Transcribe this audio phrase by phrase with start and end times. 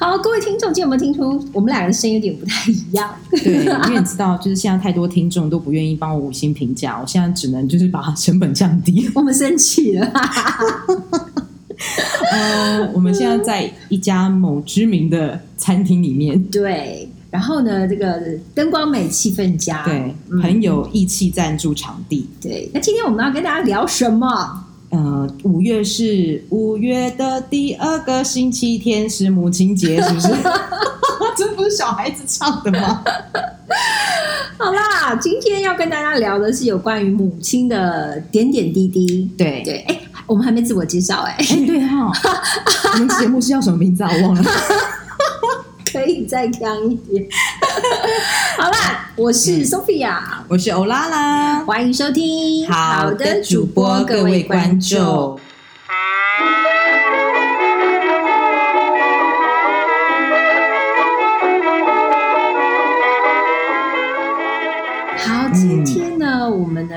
[0.00, 3.14] 好，各位听众，今天有没有听出我们两个的声音有点不太一样？
[3.30, 9.06] 对，因为你知道，就是现在太多听众都不愿意帮我五星评价，我现在只能就是把成本降低。
[9.14, 10.10] 我们生气了。
[12.32, 18.22] 呃，我们现在在一家某知名的餐厅里面，对，然后呢，这个
[18.54, 22.26] 灯光美，气氛佳，对，嗯很有义气赞助场地。
[22.40, 22.70] 对。
[22.72, 24.64] 那今天我们要跟大家聊什么？
[24.90, 30.28] 呃，五月是五月的第二个星期天，是母亲节，是不是？
[31.36, 33.02] 这不是小孩子唱的吗？
[34.58, 39.30] 好啦，今天要跟大家聊的是有关于母亲的点点滴滴。
[39.38, 42.12] 对对，哎，我们还没自我介绍哎、哎，对哈、
[42.92, 44.10] 我们节目是叫什么名字啊？
[44.12, 44.42] 我忘了。
[45.92, 47.26] 可以再强一点。
[48.56, 51.64] 好啦，我是 Sophia，、我是欧拉拉。
[51.64, 52.70] 欢迎收听。
[52.70, 55.38] 好的，主播各位观众。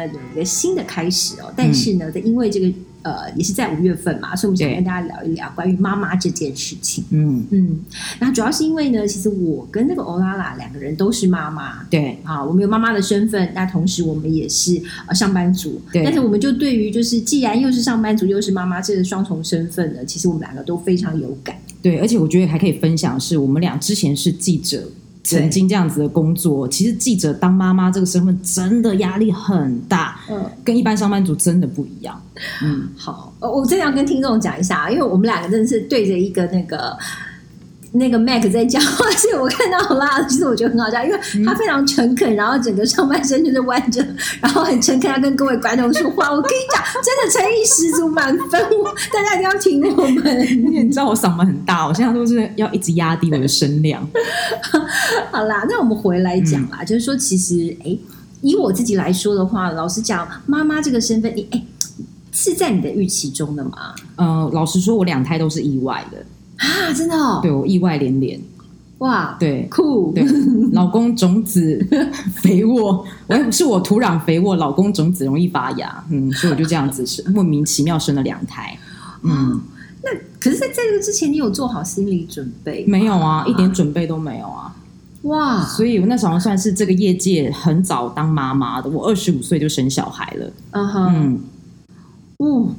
[0.08, 2.72] 呢有一个新的开始哦，但是呢，因为这个
[3.04, 7.04] 呃也是在五月份嘛，所以我们想跟大家聊一聊关于妈妈这件事情。
[7.12, 7.80] 嗯，嗯，
[8.20, 11.84] 那主要是因为呢，其实我跟那个欧拉拉两个人都是妈妈。
[11.90, 16.04] 对，啊，我们有妈妈的身份，那同时我们也是呃上班族，对。
[16.04, 21.56] 但是我们就对于就是既然又是上班族又是妈妈这个双重身份呢，其实我们两个都非常有感。
[21.82, 24.88] 对，而且我觉得还可以分享的是，我们俩之前是记者，
[25.24, 26.68] 曾经这样子的工作。
[26.68, 32.22] 其实记者当妈妈这个身份真的压力很大，嗯，跟一般上班族真的不一样。
[32.62, 36.98] 嗯，好，呃我真的要跟听众讲一下，因为我们两个真的是对着一个那个。
[37.96, 44.04] 那个 Mac 在讲话， 所以我看到啦，其实我觉得很好笑，因为他非常诚恳，然后整个上半身就是弯着，
[44.42, 46.32] 然后很诚恳，要跟各位观众说话。
[46.32, 48.62] 我跟你讲，真的诚意十足，满分，
[49.14, 50.84] 大家一定要听我们。
[50.86, 54.06] 你知道我嗓门很大，我现在都是要一直压低我的声量。
[55.32, 57.96] 好啦，那我们回来讲啦，就是说，其实，哎，
[58.42, 61.64] 以我自己来说的话，老实讲，妈妈这个身份，你哎
[62.32, 63.94] 是在你的预期中的吗？
[64.16, 66.18] 呃，老实说，我两胎都是意外的，
[66.64, 68.40] 啊，真的哦，对我意外连连。
[69.00, 70.24] 哇，对酷，对，
[70.72, 71.86] 老公种子
[72.36, 78.78] 肥沃，我是我土壤肥沃，老公种子容易发芽，嗯，所以我就这样子是莫名其妙生了两胎。
[79.24, 79.60] 嗯，
[80.02, 80.10] 那
[80.40, 82.88] 可是在这个之前，你有做好心理准备吗？
[82.88, 84.74] 没有啊，一点准备都没有啊。
[85.24, 90.52] 哇，所以我那时候算是这个业界很早当妈妈的，我二十五岁就生小孩了。
[90.72, 91.40] 嗯哼，嗯，
[92.38, 92.76] 哦，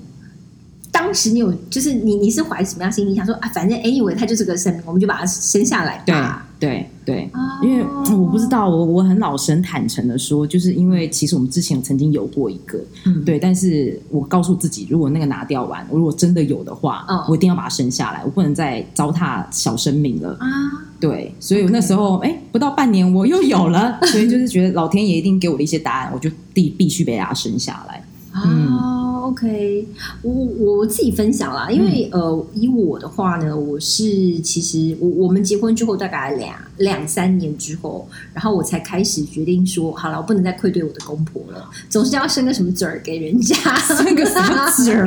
[0.94, 3.16] 当时你有就是你你是怀什么样心理？
[3.16, 6.46] 想说啊，反正 anyway 它就是个生命，我们就把他生下来对吧。
[6.60, 7.28] 对对。
[7.34, 20.30] 哦因为嗯我不知道，我我很老实、很坦诚的说，就是因为其实我们之前曾经有过一个，嗯对，但是我告诉自己，如果那个拿掉完，我如果真的有的话，嗯我一定要把它生下来，我不能再糟蹋小生命了。
[20.38, 20.46] 啊，
[21.00, 28.04] 对，所以我那时候哎，不到半年我又有了， 所以就是觉得老天爷一定给我的一些答案，我就必必须被他生下来。
[28.32, 29.86] 哦，OK，
[30.22, 45.06] 我我自己分享啦，因为、呃，以我的话呢，我是其实我我们结婚之后大概两两三年之后，然后我才开始决定说，好了，我不能再愧对我的公婆了，总是要生个什么子儿给人家，生个什么子儿，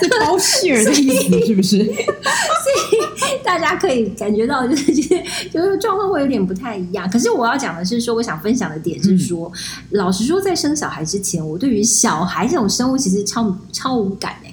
[0.00, 1.84] 是包馅儿的意思是不是？
[1.84, 5.22] 所以大家可以感觉到，就是就是
[5.52, 7.08] 就是状况会有点不太一样。
[7.10, 9.50] 可是我要讲的是说，我想分享的点是说，
[9.90, 14.52] 老实说，在生小孩之前，我对于小孩这种生物其实超超无感哎、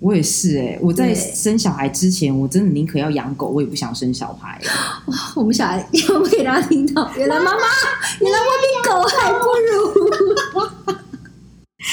[0.00, 4.60] 我也是哎、我在生小孩之前，我真的宁可要养狗，我也不想生小孩。
[5.06, 5.84] 哇我们小孩，
[6.14, 7.60] 我们给大家听到，原来妈妈，
[8.20, 10.67] 原来我比狗还不如。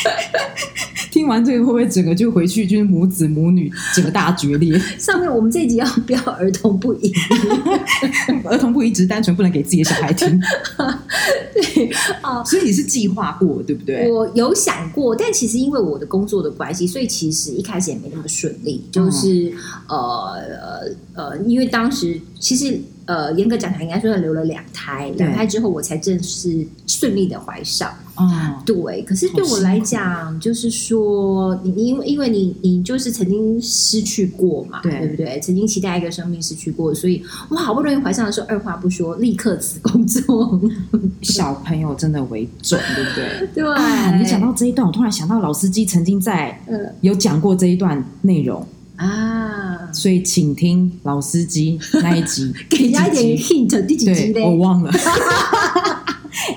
[1.12, 4.78] 听完这个会不会整个就回去就是母子母女整个大决裂？
[5.00, 7.14] 上面我们这一集要不要儿童不宜，
[8.44, 10.42] 儿童不宜只是单纯不能给自己的小孩听，
[11.54, 11.90] 对
[12.22, 12.44] 啊。
[12.44, 14.12] 所以你是计划过对不对？
[14.12, 18.86] 我有想过，但其实因为我的工作的关系，所以其实一开始也没那么顺利。
[18.92, 19.54] 就是、
[19.88, 19.96] 呃
[21.16, 27.90] 呃呃，因为当时其实呃严格讲起来，应该说留了两胎，对两胎之后我才正式顺利的怀上。
[28.16, 35.40] 哦，对，可是对我来讲，就是说，你你因为因为你你就是曾经失去过嘛，对不对？
[35.42, 40.60] 曾经期待一个生命失去过，所以我好不容易怀上的时候，二话不说，立刻辞工作。
[41.22, 43.48] 小朋友真的为重，对不对？
[43.64, 48.66] 对，啊，你讲到这一段，我突然想到老司机曾经在呃有讲过这一段内容，
[48.96, 54.56] 啊，所以请听老司机那一集， 给人家一点 hint，第几集对，我？
[54.56, 54.92] 忘了。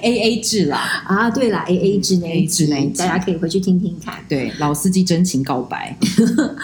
[0.03, 4.15] A A 制啦，啊，对了，A A 制那一 AA 制那一集大家可以回去听听看。
[4.29, 6.57] 对，老司机真情告白， 真的，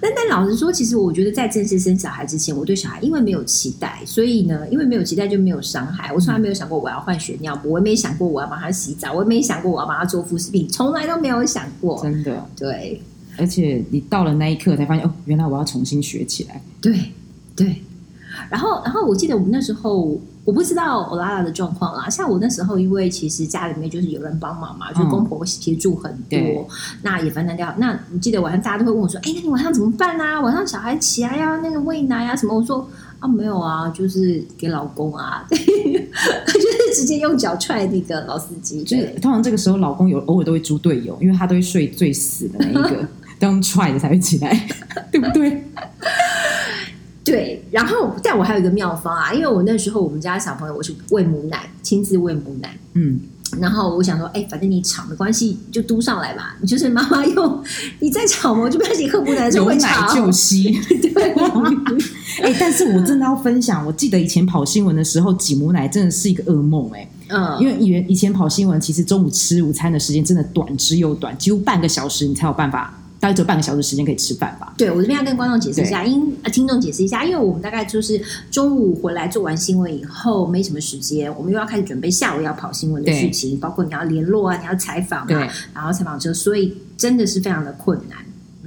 [0.00, 6.12] 但但老实说，其实我觉得在正式生小孩之前，我对小孩因为没有期待，所以呢，因为没有期待就没有伤害。
[6.12, 12.00] 我从来没有想过我要换血尿布，我也没想过我要帮他洗澡，我也没想过我要帮他做副食品，从来都没有想过。
[12.02, 12.46] 真的。
[12.56, 13.00] 对
[13.36, 16.60] 而且你到了那一刻才发现，哦，原来我要重新学起来。
[16.80, 17.12] 对
[17.56, 17.82] 对，
[18.50, 20.20] 然后然后我记得我们那时候。
[20.44, 26.38] 我不知道欧拉拉的状况啦，像我那时候，因为其实家里面就是有人帮忙嘛，就是公婆协助很多，
[27.02, 27.74] 那也分担掉。
[27.78, 30.40] 那你记得晚上大家都会问我说：“哎，那你晚上怎么办啊？
[30.40, 32.86] 晚上小孩起来要那个喂奶啊什么？”我说
[33.20, 43.08] ：“啊，没有啊，就是给老公啊， 就是直接用脚踹那个老司机。”就是通常这个时候，老公有偶尔都会猪队友，因为他都会睡最死的那一个，
[43.40, 44.68] 都用踹的才会起来，
[45.10, 45.64] 对不对？
[47.24, 52.76] 对，然后但我还有一个妙方啊，因为我那时候我们家小朋友我是喂母奶，亲自喂母奶。
[52.92, 53.18] 嗯，
[53.58, 56.50] 然后我想说，哎，反正你吵没关系，就嘟上来嘛。
[56.60, 57.64] 你就是妈妈用，
[58.00, 60.14] 你再吵嘛，我就不要你喝母奶的时候有奶会吵。
[60.14, 60.78] 就吸。
[61.14, 61.32] 对，
[62.44, 72.92] 哎、但是我真的要分享，我记得以前跑新闻的时候，挤母奶真的是一个噩梦哎、嗯，因为以前以前跑新闻，其实中午吃午餐的时间真的短之又短，几乎半个小时你才有办法，
[73.24, 74.74] 大概只有半个小时时间可以吃饭吧。
[74.76, 88.18] 对我这边要跟观众解释一下，因呃听众解释一下，因为我们大概就是中午回来做完新闻以后没什么时间，我们又要开始准备下午要跑新闻的事情，包括你要联络啊，你要采访啊，然后采访车，所以真的是非常的困难。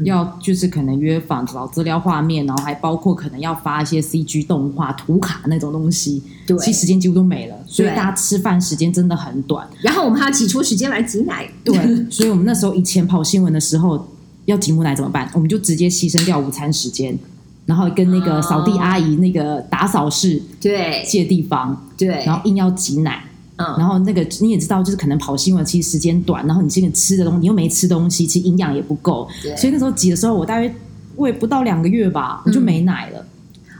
[0.03, 9.67] 要就是可能约访找资料画面，然后还包括可能要发一些 CG 动画、图卡那种东西，对，其实时间几乎都没了，所以大家吃饭时间真的很短。
[9.81, 11.49] 然后我们还要挤出时间来挤奶。
[11.63, 11.75] 对，
[12.11, 14.07] 所以我们那时候以前跑新闻的时候，
[14.47, 15.29] 要挤母奶怎么办？
[15.33, 17.17] 我们就直接牺牲掉午餐时间，
[17.65, 21.03] 然后跟那个扫地阿姨那个打扫室对。
[21.05, 23.23] 借地方，对，然后硬要挤奶。
[23.57, 29.55] 嗯，然后那个你也知道，就是可能跑新闻其实时间短，然后你这个吃的东西你又没吃东西，其实营养也不够，对。
[29.57, 30.73] 所以那时候挤的时候，我大约
[31.15, 33.25] 喂不到两个月吧，我就没奶了，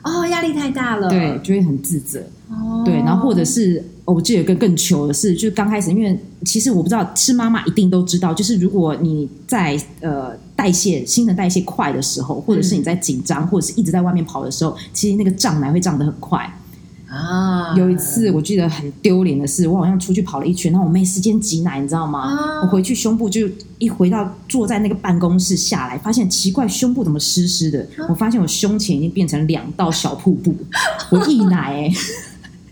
[0.03, 1.07] 哦，压力太大了。
[1.09, 2.19] 对，就会很自责。
[2.49, 16.49] 哦，对，然后或者是、哦我记得有一个更糗的是，就是刚开始，因为其实我不知道，吃妈妈一定都知道，就是如果你在呃代谢新陈代谢快的时候，或者是你在紧张，或者是一直在外面跑的时候，其实那个胀奶会胀得很快。
[17.09, 22.19] 啊，有一次我记得很丢脸的是，我好像出去跑了一圈，然后我没时间挤奶，你知道吗？
[22.19, 27.79] 啊我回去胸部就一回到坐在那个办公室下来，发现奇怪，胸部怎么湿湿的？
[27.97, 30.53] 啊我发现我胸前已经变成两道小瀑布，
[31.09, 31.93] 我溢奶哎、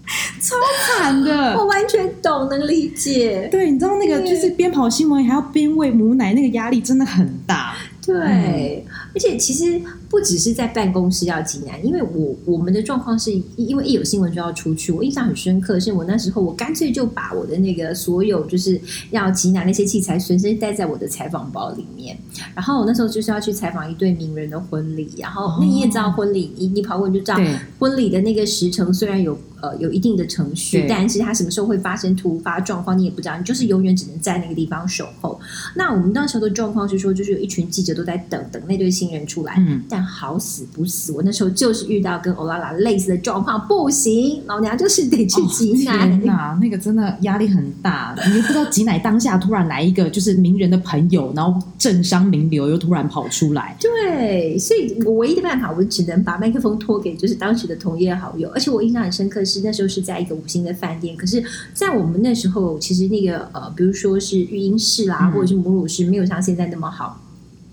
[0.41, 0.55] 超
[0.97, 1.55] 惨的。
[1.57, 3.47] 我完全懂，能理解。
[3.51, 7.75] 对，你知道那个就是边跑新闻还要边喂母奶，那个压力真的很大。
[8.05, 18.79] 对，而且其实不只是在办公室要挤奶，因为我我们的状况是因为一有新闻就要出去，我印象很深刻，是我那时候我干脆就把我的那个所有就是
[19.11, 22.17] 要挤奶那些器材随身带在我的采访包里面，
[22.53, 27.39] 然后我那时候就是要去采访一对名人的婚礼，然后那你也知道婚礼，你你跑过你就知道
[27.79, 35.39] 婚礼的那个时程虽然有呃有一定的程序，但是它什么时候会发生突发状况你也不知道，你就是永远只能在那个地方守候。
[35.75, 45.93] 那我们那时候的状况是说，就是有一群记者都在等等那对新人出来，嗯但好死不死，我那时候就是遇到跟欧拉拉类似的状况，不行，老娘就是得去挤奶。
[45.93, 61.41] 哦天哪，那个真的压力很大，你又不知道挤奶当下突然来一个就是名人的朋友，然后政商名流又突然跑出来，对，所以我唯一的办法，我只能把麦克风托给就是当时的同业好友，而且我印象很深刻是那时候是在一个五星的饭店，可是，
[61.73, 67.21] 在我们那时候其实那个呃，比如说是育婴室啦，嗯或者是母乳室，没有像现在那么好。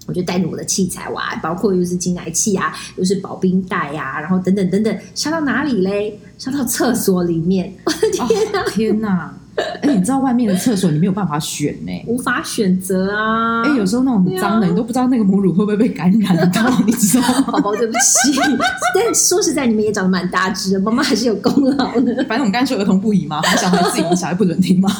[0.06, 6.18] 我就带着我的器材哇，包括又是挤奶器啊，又是保冰袋呀、然后等等等等，烧到哪里嘞？
[6.38, 9.34] 烧到厕所里面，我 的哦天哪，天哪！
[9.82, 13.62] 哎，你知道外面的厕所你没有办法选呢、无法选择啊！
[13.62, 17.52] 哎，有时候那种很脏的，啊你都不知道那个母乳会不会被感染到， 你知道吗？
[17.52, 18.32] 宝宝对不起，
[18.94, 22.14] 但说实在，你们也长得蛮大只的，妈妈还是有功劳的。
[22.26, 24.90] 反正我们刚才说儿童不宜嘛，小孩自己小孩不准听嘛。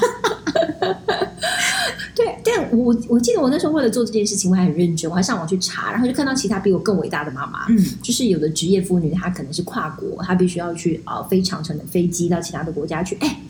[2.73, 13.41] 我我记得我那时候为了做这件事情，我还很认真，我还上网去查，然后就看到其他比我更伟大的妈妈，嗯，就是有的职业妇女，她可能是跨国，她必须要去呃飞长城的飞机到其他的国家去，哎，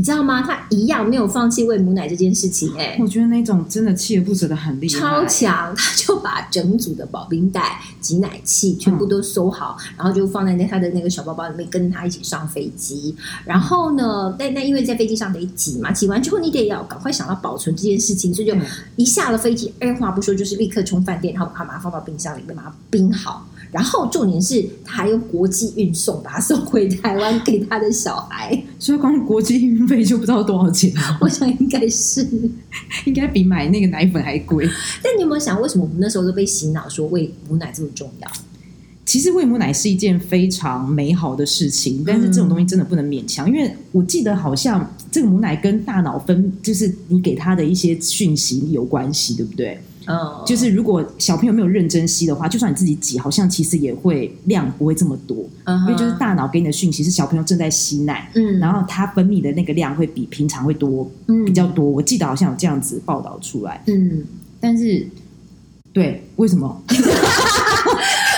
[0.00, 0.40] 你知道吗？
[0.40, 2.96] 他一样没有放弃喂母奶这件事情，哎。
[2.98, 13.14] 我觉得那种真的锲而不舍的很厉害，超强，他就把整组的保冰袋、挤奶器全部都收好，然后就放在那他的那个小包包里面，跟他一起上飞机。
[13.44, 18.62] 然后呢，但那因为在飞机上得挤嘛，挤完之后你得要赶快想到保存这件事情，所以就嗯
[18.96, 23.46] 一下了飞机，二话不说就是立刻冲饭店，然后把它把它放到冰箱里面，把它冰好。
[23.70, 32.26] 然后重点是他还用国际运送把他送回台湾给他的小孩，所以光国际运费就不知道多少钱， 我想应该是。
[33.04, 34.68] 应该比买那个奶粉还贵。
[35.02, 38.28] 但你有没有想，为什么我们那时候都被洗脑说喂母奶这么重要？
[39.06, 49.80] 其实喂母奶是一件非常美好的事情，但是这种东西真的不能勉强，因为我记得好像这个母奶跟大脑分，就是你给他的一些讯息有关系，对不对？
[50.10, 58.58] 嗯，就是如果小朋友没有认真吸的话，就算你自己挤，好像其实也会量不会这么多，因为就是大脑给你的讯息是小朋友正在吸奶，嗯。
[58.58, 61.84] 然后它分泌的那个量会比平常会多，嗯比较多。
[61.84, 64.24] 我记得好像有这样子报道出来，嗯，
[64.58, 65.06] 但是
[65.92, 66.82] 对，为什么？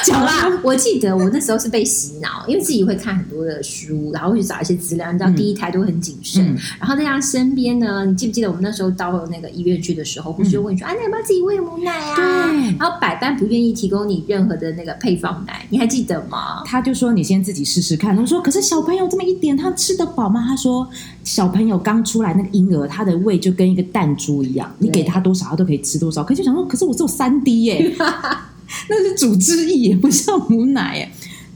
[0.13, 5.11] 好啦， 我记得我那时候是被洗脑，因为自己会看很多的书，然后会去找一些资料。
[5.13, 16.63] 你知道嗯第一胎都很谨慎，嗯然后在他身边呢，你记不记得我们那时候到那个医院去的时候，护士就问你说：“啊，你要不要自己喂母奶啊？”对然后百般不愿意提供你任何的那个配方奶，你还记得吗？
[16.67, 18.17] 他就说你先自己试试看。
[18.17, 20.45] 他说可是小朋友这么一点，他吃得饱吗？
[20.47, 20.89] 他说
[21.25, 26.23] 小朋友刚出来那个婴儿，他的胃就跟一个弹珠一样，你给他多少他都可以吃多少。
[26.25, 27.95] 可是就想说，可是我只有三滴耶，
[28.89, 31.11] 那是主汁液耶，不像母奶耶。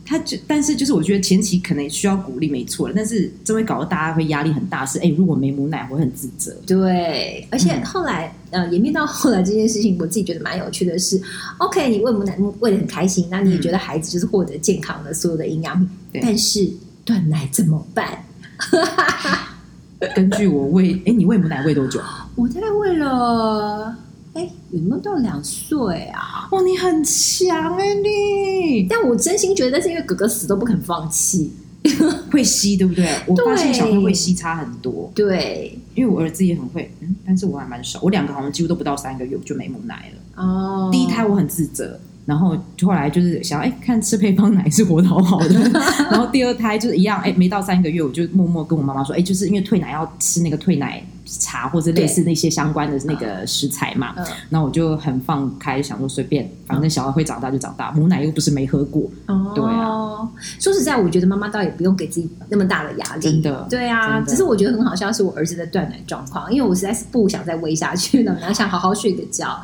[0.09, 4.87] 他就，但是就是我觉得前期可能需要鼓励，没错，但是这会搞得大家会压力很大。
[4.87, 6.57] 是哎，如果没母奶，我会很自责。
[6.65, 11.21] 对，而且嗯后来、呃演变到后来这件事情，我自己觉得蛮有趣的是
[11.59, 16.71] ，OK，你喂母奶喂的很开心，那你也觉得孩子就是获得健康的所有的营养品，对但是
[17.05, 18.25] 断奶怎么办？
[20.15, 22.01] 根据我喂，哎，你喂母奶喂多久？
[22.37, 23.97] 我大概喂了，
[24.37, 26.49] 哎，有没有到两岁啊？
[26.53, 31.53] 哇，你很强哎，你但我真心觉得，是因为哥哥死都不肯放弃。
[32.33, 33.07] 会吸，对不对？
[33.29, 35.09] 我发现小朋友会吸差很多。
[35.15, 40.43] 对，因为我儿子也很会，嗯，但是我还蛮少，我两个好像几乎都不到三个月我就没母奶了。
[40.43, 45.49] 哦，第一胎我很自责，然后后来就是想，哎，看吃配方奶是活得好好的。
[46.11, 54.15] 然后第二胎就是一样，哎，没到三个月我就默默跟我妈妈说，哎，就是因为退奶要吃那个退奶茶或者类似那些相关的那个食材嘛。
[54.17, 59.03] 嗯我就很放开，想说随便，反正小孩会长大就长大，母奶又不是没喝过。
[59.27, 60.29] 哦，对啊。
[60.59, 64.21] 说实在，我觉得妈妈倒也不用给自己那么大的压力，真的对啊。
[64.23, 69.57] 只是我觉得很好笑，是我儿子的断奶状况，因为我实在是不想再喂下去了， 然后想好好睡个觉。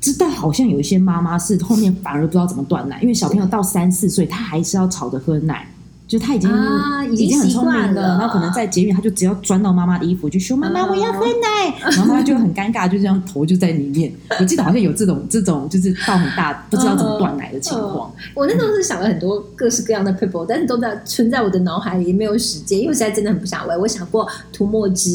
[0.00, 5.68] 知道好像有一些妈妈是后面反而不知道怎么断奶，因为小朋友到三四岁，他还是要吵着喝奶，
[6.10, 14.12] 就他已经、啊已经很聪明习惯了然后可能在捷运他就只要钻到妈妈的衣服，就说妈妈嗯我要喝奶，然后妈妈就很尴尬，就这样头就在里面。
[14.40, 18.12] 我记得好像有这种这种就是到很大不知道怎么断奶的情况。
[18.34, 23.76] 我那时候是想了很多各式各样的 people，但是都在存在我的脑海里，没有时间，因为我现在真的很不想喂。
[23.76, 25.10] 我想过涂墨汁，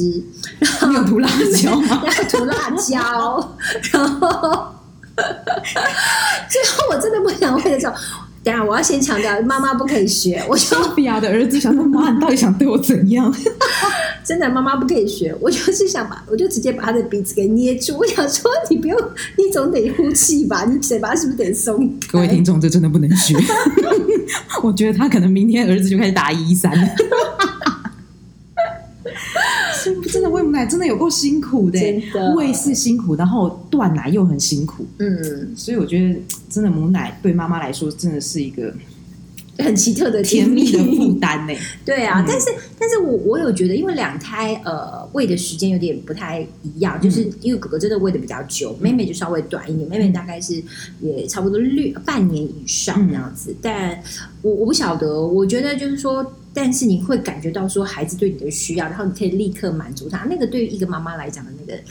[0.87, 1.27] 你有涂辣
[1.61, 2.03] 椒吗？
[2.05, 3.57] 然后涂辣椒，
[3.91, 4.29] 然后
[6.49, 7.93] 最后我真的不想喂的时候，
[8.45, 10.39] 等一下我要先强调， 妈妈不可以学。
[10.47, 13.33] 我说比亚的儿子想说妈，你到底想对我怎样？
[14.23, 15.35] 真的，妈妈不可以学。
[15.41, 17.97] 我就是想把，我就直接把他的鼻子给捏住。
[17.97, 18.95] 我想说，你不用，
[19.35, 20.63] 你总得呼气吧？
[20.65, 21.91] 你嘴巴是不是得松？
[22.11, 23.35] 各位听众，这真的不能学。
[24.61, 26.87] 我觉得他可能明天儿子就开始打一一三了。
[30.11, 31.79] 真的喂母奶真的有够辛苦的
[32.35, 36.15] 喂是辛苦，然后断奶又很辛苦，嗯，所以我觉得
[36.55, 38.73] 真的母奶对妈妈来说真的是一个
[39.57, 41.53] 很奇特的甜蜜的负担呢。
[41.85, 42.25] 对啊，嗯。
[42.25, 42.47] 但是
[42.79, 47.33] 但是我我有觉得，因为两胎呃喂的时间有点不太一样，就是嗯。
[47.41, 50.63] 因为哥哥真的喂的比较久，妹妹就稍微短一点，妹妹大概是
[51.01, 53.51] 也差不多六半年以上这样子。
[53.51, 54.01] 嗯但
[54.41, 61.81] 我我不晓得，我觉得就是说，但是你会感觉到说孩子对你的需要，然后你可以立刻满足他，那个对于一个妈妈来讲的那个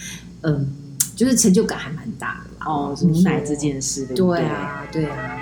[0.43, 0.67] 嗯，
[1.15, 2.67] 就是成就感还蛮大的啦。
[2.67, 5.41] 哦，母奶说这件事，对啊，对啊。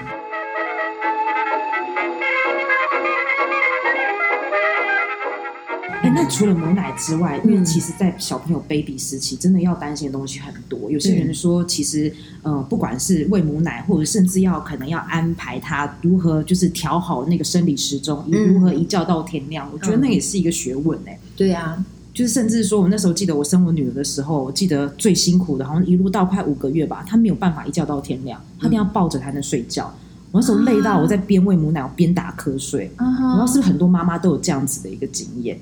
[6.02, 10.90] 哎，那除了母奶之外，因为嗯其实，在小朋友 baby 时期，真的要担心的东西很多。
[10.90, 12.12] 有些人说，其实，
[12.42, 29.92] 呃，不管是喂母奶，或者甚至要可能要安排他如何就是调好那个生理时钟，以如何一觉到天亮，我觉得那也是一个学问哎、对啊，就是甚至说，我那时候记得我生我女儿的时候，我记得最辛苦的，好像一路到快五个月吧，她没有办法一觉到天亮，她一定要抱着才能睡觉。
[30.30, 32.90] 我那时候累到我在边喂母奶，我边打瞌睡。
[32.98, 35.58] 我我不知道是不是很多妈妈都有这样子的一个经验。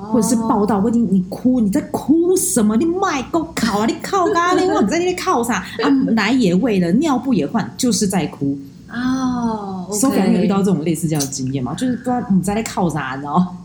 [0.00, 2.76] 或者是抱到我已经你哭你在哭什么？
[2.76, 3.86] 你卖够考啊！
[3.86, 5.88] 你靠咖喱我你在那边靠啥 啊？
[6.12, 8.56] 奶也喂了，尿布也换，就是在哭。
[8.88, 11.74] 哦 Sophia 你有遇到这种类似这样的经验嘛？
[11.74, 13.56] 就是不知道你在那靠啥，你知道？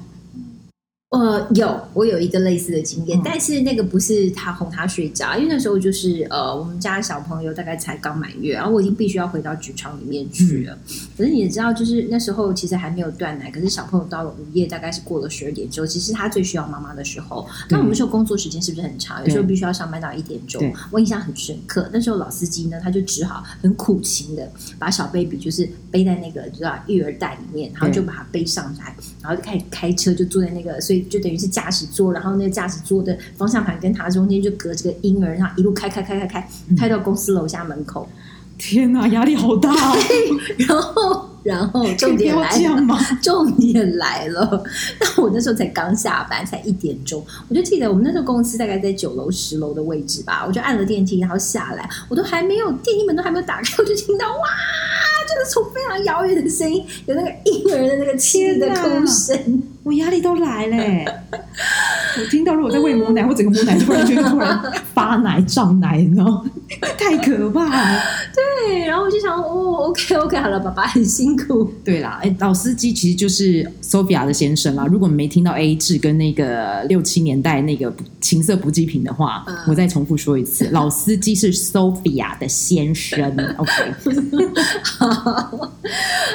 [1.13, 10.75] 呃，有，我有一个类似的经验，嗯但是那个不是他哄他睡觉，因为那时候就是呃，我们家小朋友大概才刚满月，然后我已经必须要回到职场里面去了。
[11.15, 17.47] 可是你也知道，就是那时候其实还没有断奶，可是小朋友到了午夜，大概是过了十二点之后，其实他最需要妈妈的时候。
[17.69, 19.23] 那我们说工作时间是不是很长？
[19.23, 20.73] 有时候必须要上班到一点钟。
[20.89, 38.09] 我印象很深刻，那时候老司机呢，他就只好很苦情的把小 baby 就是背在那个你知道育儿袋里面，然后就把它背上来，然后就开始开车，就坐在那个，所以就等于是驾驶座，然后那个驾驶座的方向盘跟他中间就隔着个婴儿，然后一路开开开开开，开到公司楼下门口，
[38.57, 39.95] 天哪，压力好大哦！
[40.67, 42.81] 然后然后重点来了。
[42.81, 42.99] 吗？
[43.21, 44.63] 重点来了，
[44.99, 54.43] 那我那时候才刚下班，才一点钟，我就记得我们那时候公司大概在九楼、十楼的位置吧，我就按了电梯，然后下来，我都还没有电梯门都还没有打开，我就听到哇，
[55.27, 61.05] 就是从非常遥远的声音，有那个婴儿的那个妻子的哭声，我压力都来嘞！
[62.19, 64.61] 我听到如果在喂母奶，我整个母奶突然就突然
[64.93, 66.45] 发奶胀奶，你知道吗？
[66.97, 68.01] 太可怕了。
[68.67, 74.85] 对，然后我就想，哦，OK OK，好了，爸爸很辛苦，对啦，哎，老司机其实就是 Sophia 的先生啦。
[74.85, 83.23] 如果你没听到 A 制跟那个六七年代那个情色补给品的话，嗯我再重复说一次，老司机是 Sophia 的先生。
[83.57, 83.71] OK，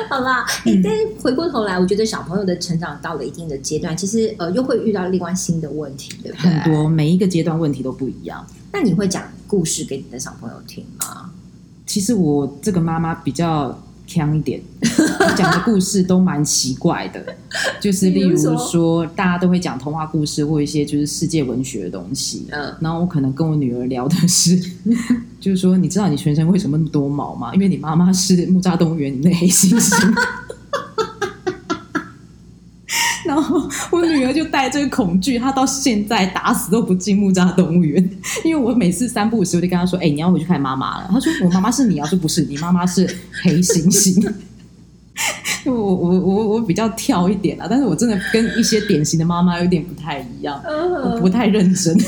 [0.08, 6.50] 好啦，哎、嗯但是回过头来，我觉得小朋友的成长到了一定的阶段，其实呃，又会遇到另外新的问题，对不对？
[6.50, 8.46] 很多每一个阶段问题都不一样。
[8.72, 11.30] 那你会讲故事给你的小朋友听吗？
[11.84, 14.60] 其实我这个妈妈比较强一点，
[15.36, 17.24] 讲的故事都蛮奇怪的，
[17.80, 22.46] 就是例如说说大家都会讲童话故事或一些就是世界文学的东西。
[22.50, 24.56] 嗯，然后我可能跟我女儿聊的是，
[25.40, 27.54] 就是说，你知道你全身为什么那么多毛吗？
[27.54, 30.14] 因为你妈妈是木栅动物园里面的黑猩猩。
[33.24, 33.58] 然后
[33.92, 38.02] 我女儿就带这个恐惧，她到现在打死都不进木栅动物园，
[38.44, 43.06] 因为我每次三不五时我就跟她说：“哎、你要回去看妈妈了。”她说：“我妈妈是你啊？”我说：“不是，你妈妈是
[43.42, 44.32] 黑猩猩。
[45.66, 51.96] ”我我我我比较跳一点啊，但是我真的跟一些典型的妈妈有点不太一样，我不太认真。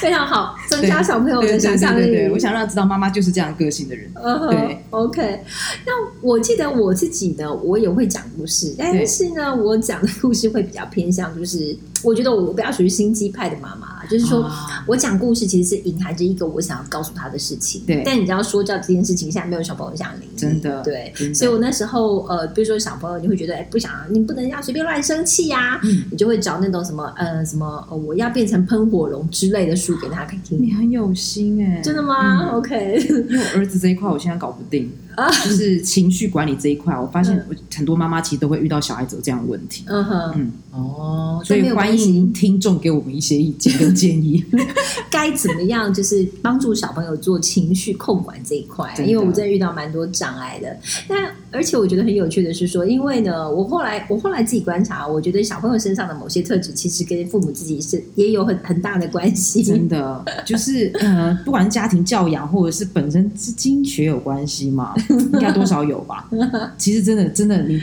[0.00, 2.06] 非常好，增加小朋友的想象力。
[2.06, 4.10] 对对，我想让他知道妈妈就是这样个性的人。
[4.50, 5.40] 对，OK。
[5.86, 14.42] 那我记得我自己呢，我也会讲故事，但是呢，我讲的故事会比较偏向，就是我觉得我不要属于心机派的妈妈，就是说。
[14.44, 14.68] 啊。
[14.84, 18.02] 我讲故事其实是隐含着一个我想要告诉他的事情，对。
[18.04, 21.14] 但你知道说教这件事情，现在没有小朋友想理你，真的对。
[21.32, 26.02] 所以我那时候呃，比如说小朋友，你会觉得哎，不想你不能要随便乱生气呀、嗯。
[26.10, 30.60] 你就会找那种什么呃什么、呃、我要变成喷火龙之类的书给他听。
[30.60, 32.48] 你很有心哎、真的吗、嗯。
[32.56, 37.40] O k 因为我儿子这一块我现在搞不定，啊就是情绪管理这一块，我发现
[37.74, 39.84] 很多妈妈其实都会遇到小孩子有这样的问题。
[39.86, 44.44] 嗯哼，嗯哦，所以欢迎听众给我们一些意见跟建议。
[45.10, 50.76] 该怎么样，就是帮助小朋友做情绪控管这一块，因为我真的遇到蛮多障碍的。
[51.06, 59.62] 但而且我觉得很有趣的是说，因为呢，我后来我后来自己观察，我觉得小朋友身上的某些特质，其实跟父母自己是也有很很大的关系。
[59.62, 64.94] 真的，就是呃，不管是家庭教养，或者是本身是经学有关系嘛，
[65.32, 66.28] 应该多少有吧。
[66.76, 67.80] 其实真的真的，你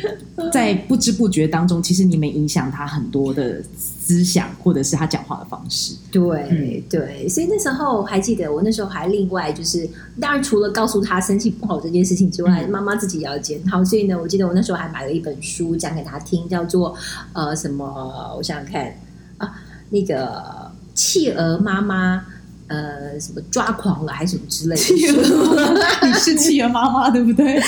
[0.52, 5.96] 在不知不觉当中，其实你们影响他很多的思想，或者是他讲话的方式。
[6.12, 13.84] 对、嗯对，所以那时候还记得，我那时候还另外就是，当然除了告诉他生气不好这件事情之外，嗯妈妈自己也要检讨。
[13.84, 16.96] 所以呢，我记得我那时候还买了一本书讲给他听，叫做
[17.34, 18.34] 呃什么？
[18.38, 18.94] 我想想看
[19.38, 19.54] 啊，
[19.90, 22.26] 那个企鹅妈妈。
[22.70, 25.56] 呃，什么抓狂了还是什么之类的书？
[26.08, 27.46] 你是企鹅妈妈对不对？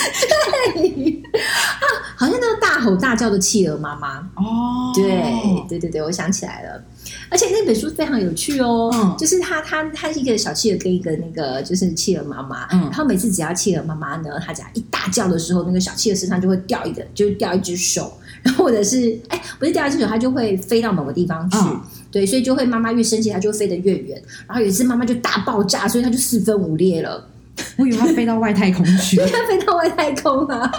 [0.73, 1.85] 对啊，
[2.15, 4.19] 好像那个大吼大叫的企鹅妈妈。
[4.35, 6.83] 哦，对对对对，我想起来了，
[7.29, 21.57] 而且那本书非常有趣哦，嗯就是他他他是一个小企鹅跟一个那个就是企鹅妈妈，嗯然后每次只要企鹅妈妈呢，他只要一大叫的时候，那个小企鹅身上就会掉一个，就是掉一只手，然后或者是哎不是掉一只手，它就会飞到某个地方去。
[21.57, 21.81] 嗯
[22.11, 24.21] 对，所以就会妈妈越生气，它就会飞得越远。
[24.47, 27.25] 然后有一次妈妈就大爆炸，所以它就四分五裂了，
[27.77, 30.69] 我以为它飞到外太空去， 它飞到外太空了，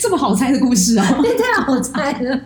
[0.00, 1.18] 这么好猜的故事啊。
[1.22, 2.40] 也太好猜了。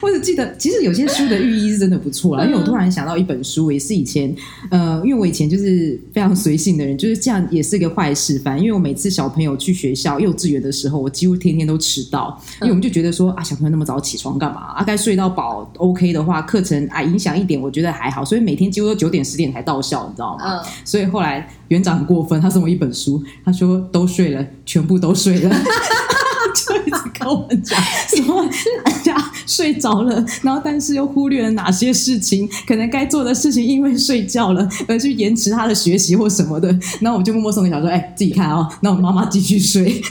[0.00, 2.44] 或者记得，其实有些书的寓意是真的不错啦。
[2.44, 4.32] 因为我突然想到一本书，也是以前，
[4.70, 8.56] 呃，因为我以前就是非常随性的人，就是这样，也是一个坏示范。
[8.60, 14.60] 因为我每次小朋友去学校幼稚园的时候，我几乎天天都迟到，因为我们就觉得说啊，小朋友那么早起床干嘛？
[14.76, 20.44] 啊，该睡到饱 OK 的话，课程啊影响一点，我觉得还好，所以每天几乎都九点十点才到校，你知道吗？
[20.44, 25.50] 嗯，所以后来园长很过分，他送我一本书，他说都睡了，全部都睡了，
[27.18, 36.68] 跟我们讲什么人家睡着了，然后但是又忽略了哪些事情，可能该做的事情因为睡觉了而去延迟他的学习或什么的，
[37.00, 40.02] 然后我就默默送给小说，哎，自己看啊、 那我妈妈继续睡。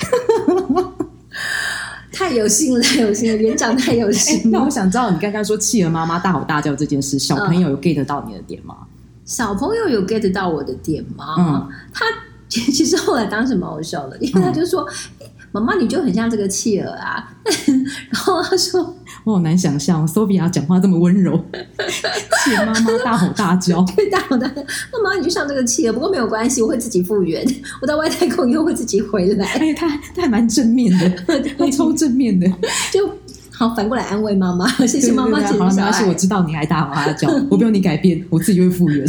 [2.12, 4.58] 太有心了，太有心了，园长太有哎心了。
[4.58, 8.76] 那我想知道你刚刚说企鹅妈妈大吼大叫这件事，小朋友有 get 到你的点吗？
[9.24, 11.36] 小朋友有 get 到我的点吗？
[11.38, 12.06] 嗯他
[12.50, 14.82] 其其实后来当时蛮好笑的，因为他就说
[15.20, 17.34] ：“诶妈妈，你就很像这个企鹅啊。
[18.12, 21.38] ”然后他说 我好难想象，Sophia 讲话这么温柔，
[22.44, 23.82] 企鹅妈妈大吼大叫。
[23.96, 24.62] ：“对，大吼大叫
[24.94, 27.46] 妈妈，你就像这个企鹅，不过没有关系，我会自己复原，
[27.82, 29.46] 我到外太空以后会自己回来。
[29.54, 31.10] 哎，他他还蛮正面的，
[31.58, 32.48] 他超正面的。”
[32.92, 33.10] 就
[33.58, 36.14] 好反过来安慰妈妈， 谢谢对妈妈好了，没解决小关系，我。
[36.14, 39.04] 知道你还大吼大叫， 我不用你改变，我自己会复原，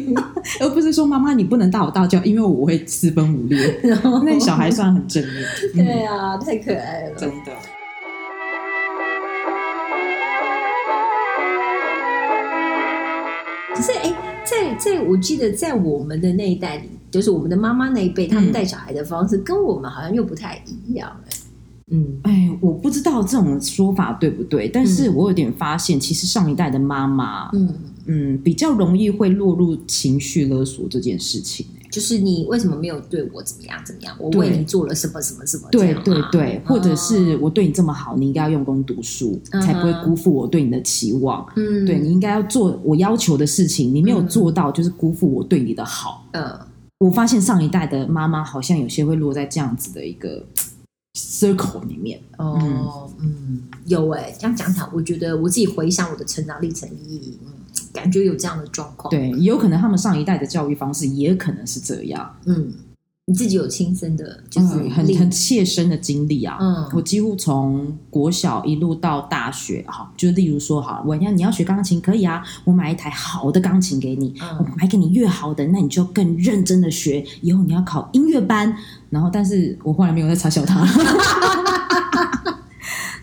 [0.60, 3.78] 而不是说妈妈你不能大吼大叫，因为我会四分五裂。
[3.82, 7.14] 然后那小孩算很正面，嗯对啊，太可爱了。
[7.16, 7.52] 真的。
[13.74, 14.12] 可是哎，
[14.44, 21.10] 在在我记得在我们的那一代里，就是我们的妈妈那一辈，他们嗯带小孩的方式跟我们好像又不太一样。
[21.30, 21.35] 哎
[21.92, 27.74] 嗯，哎，我不知道这种说法对不对，但是我有点发现，其实上一代的妈妈，嗯，
[28.06, 31.64] 嗯，比较容易会落入情绪勒索这件事情。
[31.88, 34.14] 就是你为什么没有对我怎么样怎么样？
[34.18, 35.68] 我为你做了什么什么什么？
[35.70, 41.46] 对对对，或者是哦我对你这么好，你应该要用功读书，嗯才不会辜负我对你的期望。
[41.54, 46.26] 嗯，对你应该要做我要求的事情，你没有做到，就是辜负我对你的好。
[46.32, 46.58] 呃，
[46.98, 50.44] 我发现上一代的妈妈好像有些会落在这样子的一个
[51.16, 52.20] circle 里面。
[52.36, 57.38] 哦，嗯，有哎，这样讲起来，我觉得我自己回想我的成长历程，嗯，
[57.92, 62.72] 感觉有这样的状况。，对，也有可能他们上一代的教育方式也可能是这样，嗯，
[63.28, 66.58] 你自己有亲身的，就是嗯，很很切身的经历啊。
[66.60, 78.72] 嗯我几乎从国小一路到大学，哈，就例如说，哈，我要你要学钢琴可以啊，我买一台好的钢琴给你，嗯我买给你越好的，那你就更认真的学，以后你要考音乐班。
[79.10, 80.86] 然后，但是我后来没有再嘲笑他。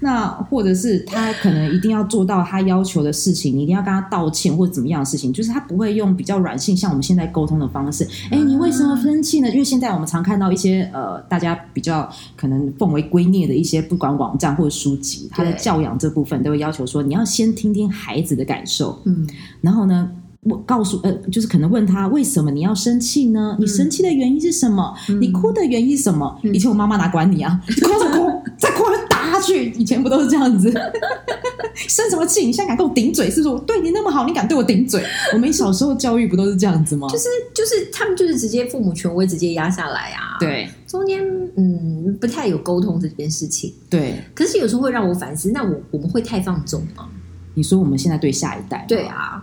[0.04, 8.06] 那或者是他可能一定要做到他要求的事情，你一定要跟他道歉或者怎么样的事情，就是他不会用比较软性，像我们现在沟通的方式。
[8.30, 9.50] 哎，你为什么生气呢？
[9.50, 19.26] 因为现在我们常看到一些呃，大家比较可能奉为圭臬的一些不管网站或者书籍，他的教养这部分都会要求说，你要先听听孩子的感受，嗯
[19.62, 20.12] 然后呢，
[20.44, 23.56] 我告诉呃，就是可能问他为什么你要生气呢？
[23.60, 24.94] 你生气的原因是什么？
[25.20, 26.40] 你哭的原因是什么？
[26.44, 27.62] 以前我妈妈哪管你啊？
[27.68, 29.72] 你哭着哭，再哭就打下去。
[29.72, 30.72] 以前不都是这样子？
[31.76, 32.46] 生什么气？
[32.46, 33.30] 你现在敢跟我顶嘴？
[33.32, 35.04] 是不是我对你那么好，你敢对我顶嘴？
[35.34, 37.08] 我们小时候教育不都是这样子吗？
[37.10, 41.20] 就是就是他们就是直接父母权威直接压下来啊，，对中间
[41.56, 47.08] 嗯不太有沟通这件事情，对，可是有时候会让我反思，那我我们会太放纵吗？
[47.56, 49.42] 你说我们现在对下一代，对，啊。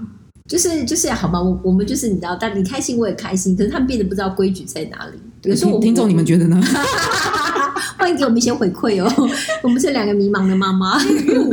[0.50, 5.12] 就是就是好吗，我我们就是你知道，但你开心我也开心，可是他们变得不知道规矩在哪里。
[5.44, 6.60] 有时候我听听众你们觉得呢？
[7.98, 9.10] 欢迎给我们一些回馈哦。
[9.62, 10.98] 我们是两个迷茫的妈妈，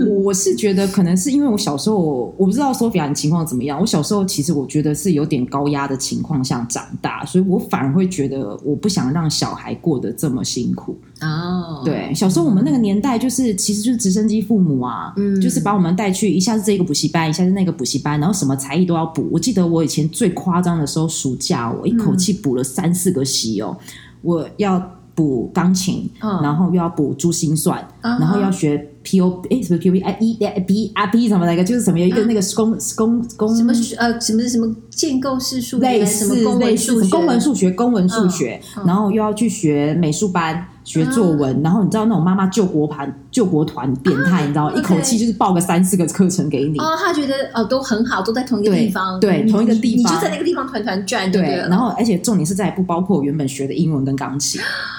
[0.08, 1.98] 我我是觉得可能是因为我小时候
[2.38, 10.98] 我不知道 Sophia 你情况怎么样，我小时候其实我觉得是有点高压的情况下长大，所以我反而会觉得我不想让小孩过得这么辛苦。
[11.22, 19.28] 哦，对，小时候我们那个年代就是其实就是直升机父母啊，嗯就是把我们带去一下是这个补习班，一下是那个补习班，然后什么才艺都要补。
[19.32, 23.76] 我记得我以前最夸张的时候，暑假我一口气补了三四个习哦，
[24.22, 24.97] 我要。
[25.18, 26.40] 补钢琴，嗯。
[26.44, 46.78] 然后又要补珠心算，啊然后要学 P O 哎什么 P O P 哎 E 哎 B R B 什么那个，就是什么有一个那个公公公什么呃什么什么建构式数学，类似什么公类似文数学，公文数学、公文数学，然后又要去学美术班、学作文，然后你知道那种妈妈救国盘、救国团变态，你知道，一口气就是报个三四个课程给你。
[46.78, 50.14] 哦，他觉得哦都很好，都在同一个地方，对同一个地方。
[50.14, 54.60] 你就在那个地方团团转，对，然后而且重点是在不包括原本学的英文跟钢琴。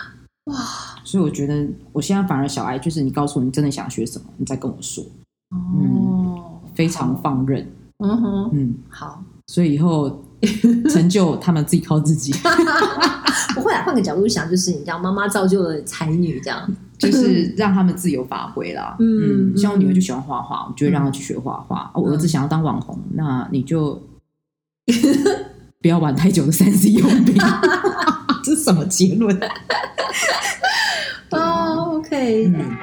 [0.48, 0.54] 哇，
[1.04, 5.04] 所以我觉得我现在反而小孩就是你告诉我你真的想学什么，你再跟我说，
[5.50, 7.66] 哦，非常放任。
[7.98, 10.22] 嗯哼，嗯，好，所以以后
[10.88, 12.32] 成就他们自己靠自己。
[13.54, 18.96] 不会啊，换个角度想，就是你知道，妈妈造就了才女，这样，就是让他们自由发挥啦。
[19.00, 21.90] 嗯嗯，像我女儿就喜欢画画，我就会让她去学画画。
[21.94, 24.00] 哦我儿子想要当网红，那你就
[25.82, 27.36] 不要玩太久的三 C 用品。
[28.44, 29.36] 这是什么结论？
[31.30, 32.76] 哦， OK，嗯，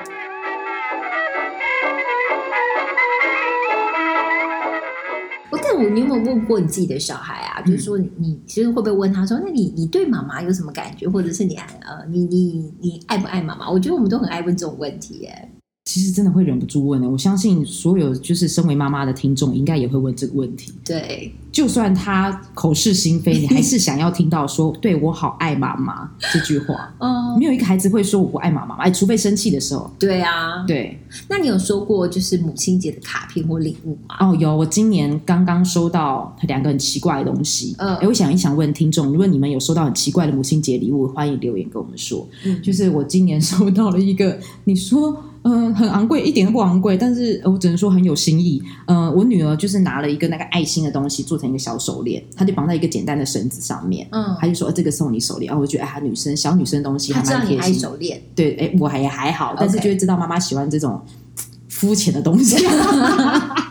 [5.50, 7.62] 我但我你有没有问过你自己的小孩啊？
[7.62, 13.70] 就是说你，你其实会不会问他说，那你你对妈妈有什么感觉，或者是你爱呃，你你你爱不爱妈妈？
[13.70, 15.50] 我觉得我们都很爱问这种问题耶。
[15.86, 17.08] 其实真的会忍不住问的。
[17.08, 20.74] 我相信所有就是身为妈妈的听众，应该也会问这个问题。
[20.84, 26.92] 对，就算他口是心非，你还是想要听到说“对我好爱妈妈” 这句话。
[26.98, 29.90] 嗯，没有一个孩子会说我不爱妈妈，哎，除非生气的时候。
[30.00, 31.00] 对啊，对。
[31.30, 34.16] 那你有收过就是母亲节的卡片或礼物吗？
[34.22, 34.58] 哦，有。
[34.58, 37.76] 我今年刚刚收到两个很奇怪的东西。
[37.78, 42.28] 嗯，哎，我想一想问听众，如果你们有收到很奇怪的母亲节礼物，欢迎留言跟我们说。
[42.44, 45.16] 嗯，就是我今年收到了一个，你说。
[45.48, 48.60] 嗯，很昂贵，一点都不昂贵，但是我只能说很有心意。
[48.88, 54.08] 呃，我女儿就是拿了一个那个爱心的东西做成一个小手链，她就绑在一个简单的绳子上面。
[54.12, 57.80] 嗯，她就说：“这个送你手链。”哦，我觉得哎，女生小女生东西还蛮贴心。
[57.80, 61.00] 手链，对，哎，我还也还好，但是就会知道妈妈喜欢这种
[61.70, 62.58] 肤浅的东西。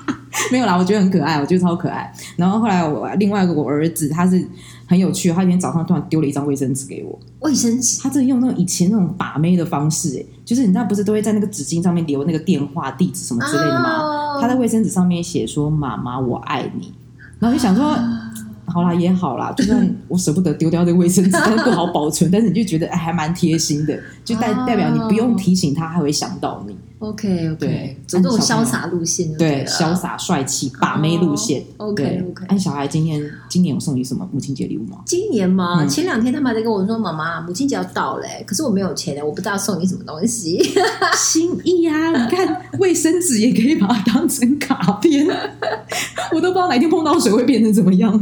[0.53, 2.13] 没有啦，我觉得很可爱，我觉得超可爱。
[2.37, 4.47] 然后后来我另外一个我儿子，他是。
[4.87, 7.19] 很有趣，他今天早上突然丢了一张卫生纸给我。
[7.41, 14.39] 卫生纸，他真的用那种以前那种把妹的方式，哎，就是你知道不是都会在那个纸巾上面留那个电话、地址什么之类的吗？
[14.43, 16.93] 他在卫生纸上面写说：“妈妈，我爱你。”
[17.41, 17.97] 然后就想说。
[18.67, 26.75] 好啦，也好啦，就算我舍不得丢掉这个卫生纸，但不好保存，但是你就觉得哎，还蛮贴心的，就代代表你不用提醒他，他会想到你。
[27.01, 31.63] OK，对，走这种潇洒路线，对，潇洒帅气把妹路线。
[31.77, 32.47] OK，OK。
[32.49, 34.99] 哎，小孩今天今年有送你什么母亲节礼物吗？
[35.05, 35.85] 今年吗？
[35.87, 40.63] 前两天他们还在跟我说，妈妈，母亲节要到嘞，可是我没有钱嘞，我不知道送你什么东西。
[41.15, 45.27] 心意啊，你看卫生纸也可以把它当成卡片，
[46.33, 48.13] 我都不知道哪天碰到水会变成怎么样。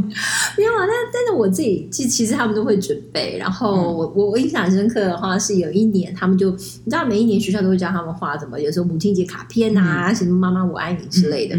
[0.57, 3.37] 没有啊，但但是我自己其其实他们都会准备。
[3.37, 11.57] 然后我我我印象深刻的话是有一年，他们就你知道，每一年学校都会教他们画怎么，有时候母亲节卡片啊，什么妈妈我爱你之类的。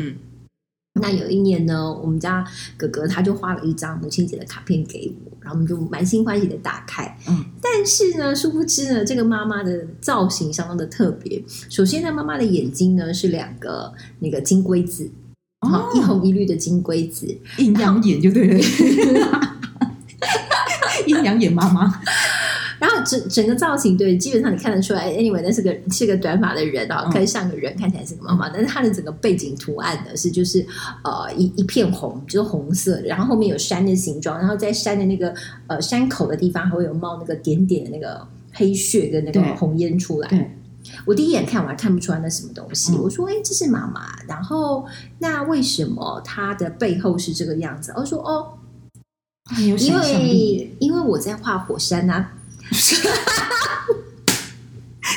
[1.01, 2.45] 那有一年呢，我们家
[2.77, 7.17] 哥哥他就画了一张母亲节的卡片给我，然后我们就满心欢喜的打开。
[7.29, 11.43] 嗯，但是呢，殊不知呢，这个妈妈的造型相当的特别。
[11.69, 15.11] 首先呢，妈妈的眼睛呢是两个那个金龟子。
[15.95, 18.61] 一红一绿的金龟子，阴阳眼就对了，
[21.07, 22.03] 阴阳眼妈妈。
[23.05, 28.49] 整整个造型，对，基本上你看得出来，anyway，那是个是个短发的人啊，可以像个人，看起来是个妈妈。
[28.49, 30.64] 但是他的整个背景图案呢，是就是
[31.03, 35.35] 呃一一片红，就是红色，然后后面有山的形状，然后在山的那个
[35.67, 40.51] 呃山口的地方还会有冒那个点点的那个黑血跟那个红烟出来。
[41.07, 44.85] 我第一眼看我还看不出来那什么东西，我说：“哎，这是妈妈。”然后
[45.19, 47.93] 那为什么她的背后是这个样子？
[47.97, 48.53] 我说：“哦，
[49.59, 52.33] 因为因为我在画火山啊。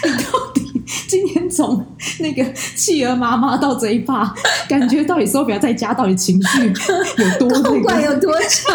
[0.03, 1.85] 你到底今天从
[2.19, 4.35] 那个企鹅妈妈到这一趴，
[4.69, 6.71] 感觉到底手表在家到底情绪
[7.17, 8.73] 有多不管有多差，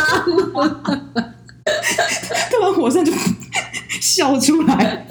[2.50, 3.12] 看完火山就
[4.00, 5.06] 笑出来。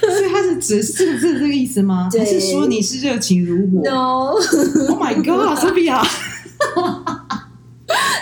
[0.00, 2.08] 所以他是指是是这个意思吗？
[2.16, 6.06] 还是说你是热情如火？No，Oh my God，Sophia，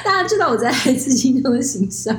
[0.04, 2.18] 大家知道我在孩子心中的形象。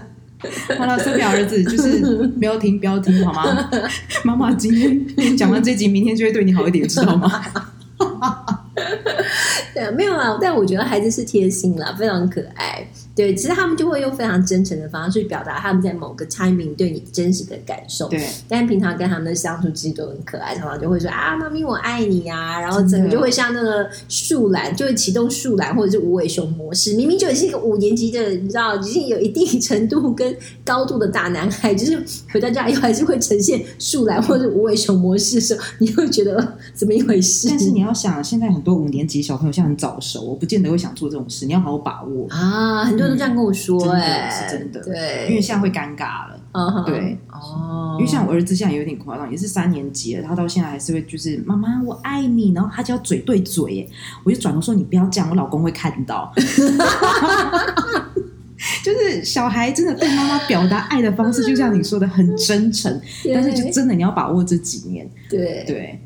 [0.78, 3.70] 好了，Sophia 儿子就是不要听，不要听，好吗？
[4.24, 7.42] 妈妈今天讲完这集，明天就会对你好一点，知道吗？
[9.74, 12.88] 对，没有啊，但我觉得孩子是贴心啦，非常可爱。
[13.18, 18.08] 对，其实他们就会用非常真诚的方式去表达他们在某个 timing 对你真实的感受。
[18.10, 26.94] 对，但平常跟他们的相处其实都很可爱，常常就会说啊，妈咪我爱你啊，然后整个就会像那个树懒，就会启动树懒或者是无尾熊模式。
[26.94, 32.00] 明明就已是一个五年级的，你知道已经有一定程度跟高度的大男孩，就是
[32.32, 37.48] 回到家以后还是会呈现树懒或者无尾熊模式的时候，你会觉得怎么一回事？
[37.50, 43.07] 但是你要想，现在很多五年级小朋友现在很早熟，我不见得会想做这种事，你要好好把握啊，很多。
[43.08, 53.90] 都这样跟我说，哎，是真的，对，因为现在会尴尬了，嗯，对，哦，因为像我儿子现在有点夸张，也是三年级了，他到现在还是会就是妈妈我爱你，然后他就要嘴对嘴，
[54.24, 56.32] 我就转头说你不要这样，我老公会看到，
[58.84, 63.00] 就是小孩真的对妈妈表达爱的方式，就像你说的很真诚，
[63.34, 65.64] 但是就真的你要把握这几年，对。
[65.68, 66.00] 对。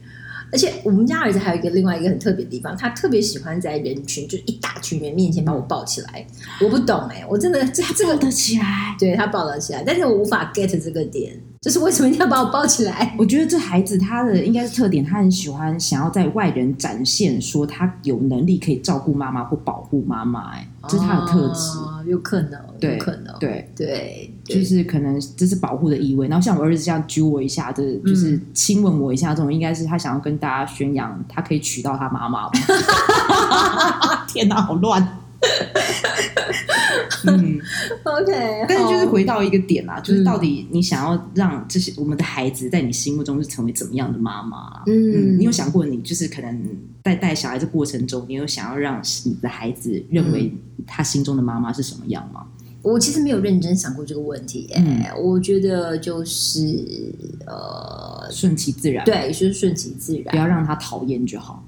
[0.51, 6.25] 而且我们家儿子还有一个另外一个很特别的地方，他特别喜欢在人群，就是一大群人面前把我抱起来。
[6.61, 11.33] 我不懂哎，我真的这这个抱得起来，对他抱了起来，但是我无法 get 这个点。
[11.61, 13.15] 就是为什么一定要把我抱起来？
[13.19, 26.27] 我觉得这孩子他的应该是特点，他很喜欢想要在外人展现说他有能力可以照顾妈妈或保护妈妈，哎，这是他的特质，有可能，有可能，对对就是可能这是保护的意味。
[26.27, 32.59] 然后像我儿子这样揪我一下，这就是亲吻我一下，这种应该是他想要跟大家宣扬他可以娶到他妈妈吧。
[34.27, 35.17] 天哪，好乱！
[37.25, 37.59] 嗯
[38.03, 44.81] ，OK，但是就是回到一个点啦，就是到底你想要让这些我们的孩子在你心目中是成为怎么样的妈妈？
[44.87, 46.63] 嗯你有想过你就是可能
[47.03, 50.51] 在带小孩的过程中，你有想要让你的孩子认为
[50.87, 52.45] 他心中的妈妈是什么样吗？
[52.81, 56.59] 我其实没有认真想过这个问题、哎、我觉得就是
[57.45, 61.63] 呃，顺其自然，，对，就是顺其自然，不要让他讨厌就好。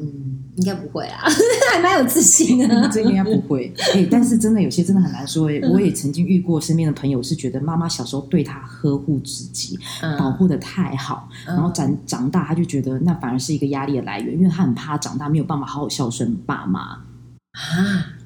[0.00, 1.22] 嗯，应该不会啊，
[1.72, 2.88] 还蛮有自信的。
[2.92, 3.40] 这应该不。
[3.42, 9.78] 会，哎、但是真的有些真的很难说、哎，我也曾经遇过身边的朋友是觉得妈妈小时候对他呵护至极，
[10.18, 17.04] 保嗯护的太好，然后长长大他就觉得那反而是一个压力的来源，因为他很怕长大没有办法好好孝顺爸妈，啊，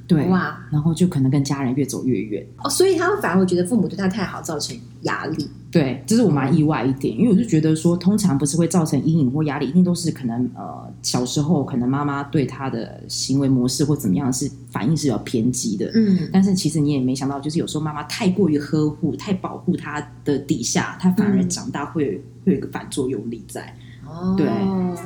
[0.09, 2.45] 对，哇，然后就可能跟家人越走越远。
[2.65, 5.49] 哦，所以他反而会觉得父母对他太好，造成压力。
[5.71, 15.91] 对，这是我蛮意外一点，因为我就觉得说，通常不是会造成阴影或压力，一定都是可能呃小时候可能妈妈对他的行为模式或怎么样是反应是比较偏激的。
[15.95, 22.13] 嗯但是其实你也没想到，就是有时候妈妈太过于呵护、太保护他的底下，他反而嗯长大会有
[22.47, 23.77] 会有一个反作用力在。
[24.07, 24.97] 哦，对嗯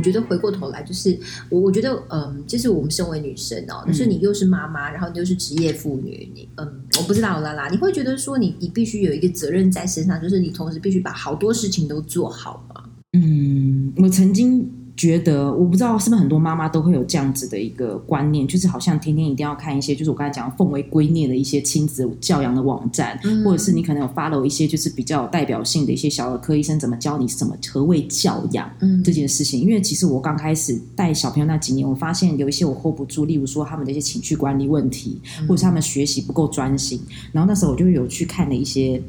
[0.00, 1.14] 我我觉得回过头来，就是
[1.50, 12.82] 我我觉得，嗯，就是我们身为女生哦，就是你又是妈妈，然后你又是职业妇女，你嗯，我不知道啦啦，你会觉得说你你必须有一个责任在身上，就是你同时必须把好多事情都做好吗。
[13.12, 23.44] 嗯，我曾经觉得，我不知道是不是很多妈妈都会有这样子的一个观念，就是好像天天一定要看一些，就是我刚才讲的奉为圭臬的一些亲子教养的网站，嗯。
[23.44, 28.70] 或者是你可能有 follow 一些就是比较有代表性的一些小儿科医生怎么教你怎么何谓教养。
[28.80, 29.02] 嗯。
[29.02, 37.00] 这件事情，因为其实我刚开始带小朋友那几年，我发现有一些我 hold 不住，例如说他们的一些情绪管理问题，或者是他们学习不够专心，
[37.32, 39.00] 然后那时候我就有去看了一些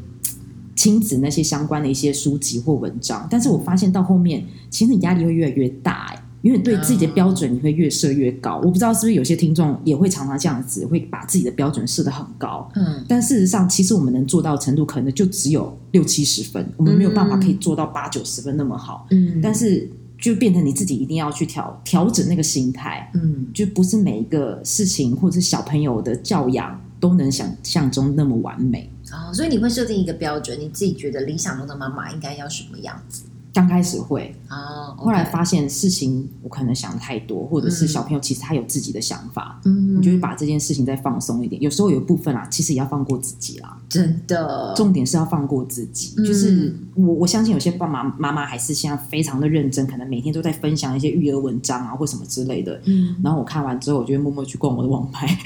[0.75, 8.57] 亲子那些相关的一些书籍或文章，但是我发现到后面，其实你压力会越来越大、哎，因为对自己的标准你会越设越高。
[8.63, 12.69] 我不知道是不是有些听众也会常常这样子，会把自己的标准设得很高。
[12.75, 19.07] 嗯但事实上，其实我们能做到的程度可能就只有六七十分，我们没有办法可以做到八九十分那么好。
[19.11, 28.89] 嗯但是就变成你自己一定要去调调整那个心态，嗯就不是每一个事情或者是小朋友的教养都能想象中那么完美。
[29.31, 33.23] 哦，所以你会设定一个标准，你自己觉得理想中的妈妈应该要什么样子？
[33.53, 41.61] 刚开始会，哦，后来发现事情我可能想的太多，或者是小朋友其实他有自己的想法，嗯你就会把这件事情再放松一点。
[41.61, 43.77] 有时候有一部分啊，其实也要放过自己啦。
[43.89, 52.79] 真的重点是要放过自己，嗯就是我我相信有些爸妈妈妈还是现在非常的认真，可能每天都在分享一些育儿文章啊或什么之类的。
[52.85, 55.27] 嗯，然后我看完之后，我就会默默去逛我的网拍。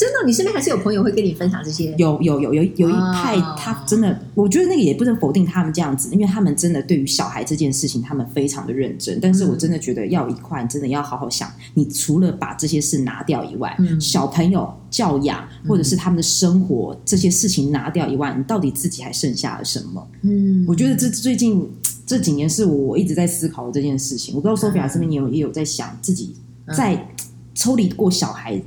[0.00, 1.94] 真的，你身边还是有朋友会跟你分享这些？
[1.98, 9.20] 有有有有有一派，他真的，我觉得那个也不能否定他们这样子，因为他们真的对于小孩这件事情，他们非常的认真。
[9.20, 20.08] 但是我真的觉得要一块，真的要好好想，你除了把这些事拿掉以外，嗯小朋友教养或者是他们的生活这些事情拿掉以外，你到底自己还剩下了什么？
[20.22, 21.70] 嗯，我觉得这最近
[22.06, 24.34] 这几年是我一直在思考的这件事情。
[24.34, 26.34] 我不知道 Sophia 这边也有也有在想自己
[26.74, 27.06] 在
[27.54, 28.58] 抽离过小孩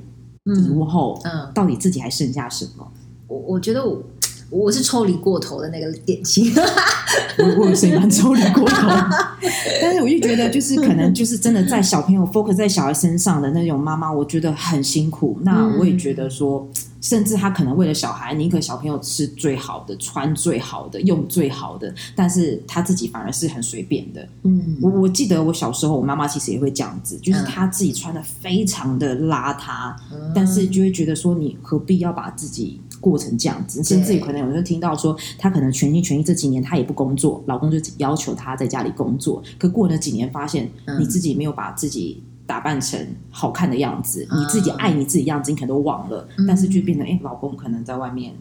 [0.45, 2.86] 以嗯后，嗯，到底自己还剩下什么？
[3.27, 4.03] 我我觉得我
[4.49, 6.51] 我是抽离过头的那个典型。
[7.38, 8.88] 我我有谁蛮抽离过头，
[9.82, 15.38] 但是我就觉得，就是可能就是真的在小朋友 focus 在小孩身上的那种妈妈，我觉得很辛苦。
[15.41, 16.67] 那我也觉得说，
[17.04, 24.26] 甚至他可能为了小孩，宁可小朋友吃最好的、穿最好的、用最好的，但是他自己反而是很随便的。
[24.44, 29.94] 嗯我我记得我小时候，我妈妈其实也会这样子，就是嗯她自己穿的非常的邋遢，
[30.34, 33.84] 但是就会觉得说，你何必要把自己过成这样子？
[33.84, 42.24] 甚至于可能有人听到说，她可能全心全意这几年她也不工作，老公就要求她在家里工作，可过了几年发现嗯你自己没有把自己。
[42.45, 44.41] 打扮成好看的样子，嗯。
[44.41, 48.34] 你自己爱你自己样子，你可能都忘了，但是就变成哎、老公可能在外面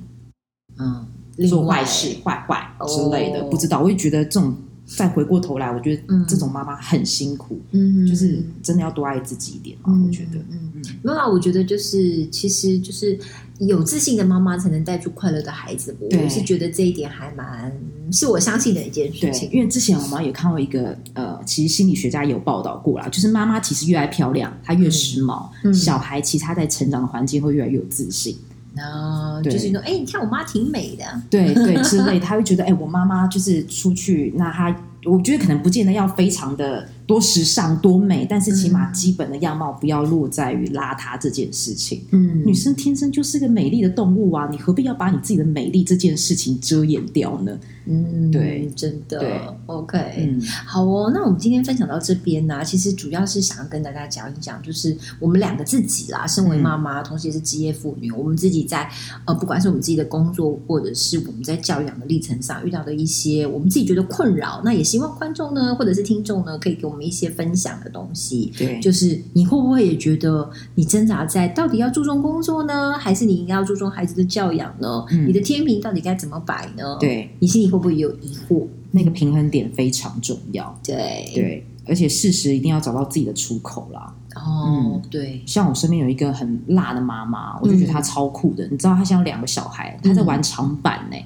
[0.78, 1.06] 嗯，
[1.48, 3.80] 做坏事、坏坏之类的，哦不知道。
[3.80, 4.54] 我就觉得这种
[4.96, 6.24] 再回过头来，我觉得嗯。
[6.28, 9.92] 这种妈妈很辛苦，嗯，就是真的要多爱自己一点嘛。
[9.92, 13.18] 嗯我觉得，嗯，没有啊，我觉得就是其实就是
[13.58, 15.94] 有自信的妈妈才能带出快乐的孩子。
[16.00, 17.70] 我是觉得这一点还蛮
[18.10, 19.50] 是我相信的一件事，情。
[19.52, 25.74] 因为之前我们也看过一个呃，其实心理学家有报道过啦，就是妈妈其实越爱漂亮，她越时髦，嗯。
[25.74, 28.36] 小孩其实他在成长的环境会越来越有自信，
[28.74, 42.02] 然后就是说，哎，你看我妈挺美的，对对之类，他会觉得，哎、我妈妈就是出去，那她我觉得可能不见得要非常的多时尚、多美，但是起码基本的样貌不要落在于邋遢这件事情。
[42.10, 42.42] 嗯。
[42.46, 47.58] 女生天生就是个美丽的动物啊，你何必要把你自己的美丽这件事情遮掩掉呢？
[47.86, 48.70] 嗯，对。
[48.74, 49.18] 真的。
[49.18, 58.88] 对，OK，嗯，好哦，那我们今天分享到这边呢、其实主要是想要跟大家讲一讲，就是我们两个自己啦，身为妈妈，同时也是职业妇女，我们自己在
[59.24, 68.52] 呃，不管是我们自己的工作，或者是我们在教养的历程上遇到的一些我们自己觉得困扰，那也希望观众呢，或者是听众呢，可以给我们一些分享的东西。
[68.56, 75.04] 对，就是你会不会也觉得你挣扎在到底要注重工作呢，还是你应该要注重孩子的教养呢？
[75.10, 78.66] 嗯你的天平到底该怎么摆呢？，对，你心里会不会有疑惑？
[78.90, 80.78] 那个平衡点非常重要。
[80.84, 84.14] 对，对，而且事实一定要找到自己的出口啦。
[84.34, 88.66] 哦，对，像我身边有一个很辣的妈妈，我就觉得她超酷的。
[88.68, 91.16] 你知道，她现在有两个小孩，她在玩长板呢、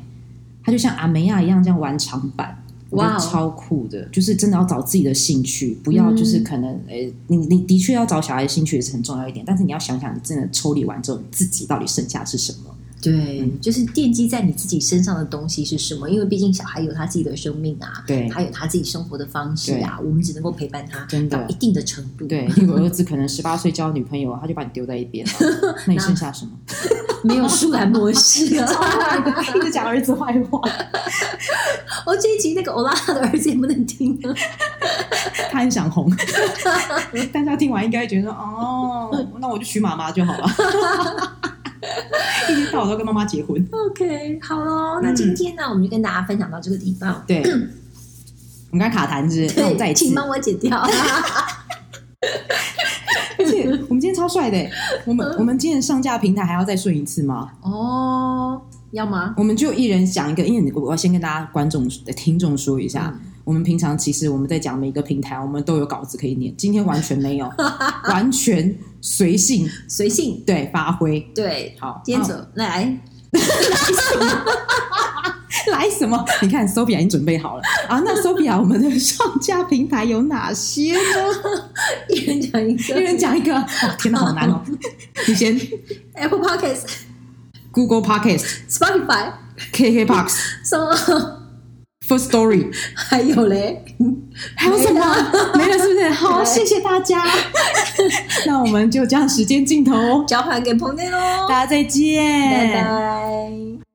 [0.63, 2.63] 她就像阿梅亚一样这样玩长板。
[2.91, 12.76] 我觉得超酷的，就是真的要找自己的兴趣，不要就是可能，诶、你你的确要找小孩的兴趣也是很重要一点，但是你要想想，你真的抽离完之后，你自己到底剩下是什么？
[13.01, 16.09] 对，嗯就是奠基在你自己身上的东西是什么？
[16.09, 22.27] 因为毕竟小孩有他自己的生命啊，对他有他自己生活的方式啊，我们只能够陪伴他真的到一定的程度。
[22.27, 25.33] 对，例如儿子可能十八岁交女朋友，他就把你丢在一边了，
[25.87, 26.53] 那你剩下什么？
[27.23, 28.69] 没有舒兰模式啊！
[29.57, 30.61] 一直讲儿子坏话，
[32.07, 34.33] 我，这一集那个欧拉的儿子也不能听啊。
[35.51, 36.09] 他很想红，
[37.33, 40.47] 但他听完应该觉得说哦，那我就娶妈妈就好了。
[42.51, 43.67] 一天到晚都跟妈妈结婚。
[43.71, 47.23] OK，好喽，那今天呢，我们就跟大家分享到这个地方。
[47.27, 47.41] 对，
[48.71, 50.15] 我们刚才卡痰是不是，那我们再，一次请。
[50.15, 50.79] 帮我剪掉。
[53.39, 54.71] 而且我们今天超帅的，
[55.05, 57.53] 我们我们今天上架平台还要再顺一次吗？
[57.61, 58.61] 哦，
[58.93, 59.35] 要吗？
[59.37, 63.15] 我们就一人讲一个，因为我要先跟大家观众、听众说一下，
[63.47, 67.49] 我们平常其实我们在讲每个平台，我们都有稿子可以念，今天完全没有，
[68.11, 70.43] 完全随性，随性。
[70.45, 71.21] 对，发挥。
[71.33, 72.99] 对，好，今天好走来，
[75.71, 76.25] 来什么？
[76.43, 78.03] 你看，Sophia 已经准备好了啊。
[78.05, 81.01] 那 Sophia， 我们的上架平台有哪些呢？
[82.11, 83.01] 一人讲一个。
[83.01, 83.57] 一人讲一个。
[83.57, 83.65] 哦，
[83.97, 84.61] 天哪，好难哦。
[85.29, 85.57] 你先
[86.15, 86.83] Apple Podcast、
[87.71, 91.36] Google Podcast、Spotify，KKBox、什么？
[92.09, 93.85] First Story，还有嘞，
[94.57, 95.01] 还有什么？
[95.57, 96.11] 没了，是不是？
[96.15, 97.25] 好，谢谢大家。
[98.47, 103.86] 那我们就这样时间尽头哦，交还给彭内喽，大家再见，拜拜。